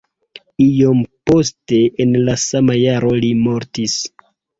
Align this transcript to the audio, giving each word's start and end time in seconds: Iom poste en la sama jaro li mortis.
Iom 0.63 1.01
poste 1.31 1.81
en 2.05 2.15
la 2.29 2.35
sama 2.45 2.79
jaro 2.79 3.13
li 3.19 3.31
mortis. 3.43 3.95